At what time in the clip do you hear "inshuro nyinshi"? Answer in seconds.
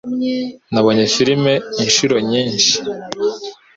1.83-2.75